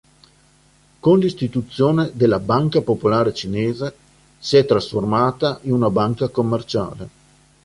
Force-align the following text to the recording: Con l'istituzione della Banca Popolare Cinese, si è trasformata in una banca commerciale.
Con 0.99 1.19
l'istituzione 1.19 2.09
della 2.15 2.39
Banca 2.39 2.81
Popolare 2.81 3.35
Cinese, 3.35 3.93
si 4.39 4.57
è 4.57 4.65
trasformata 4.65 5.59
in 5.65 5.73
una 5.73 5.91
banca 5.91 6.27
commerciale. 6.29 7.09